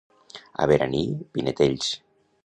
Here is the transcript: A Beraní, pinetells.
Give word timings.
A 0.63 0.67
Beraní, 0.71 1.03
pinetells. 1.35 1.91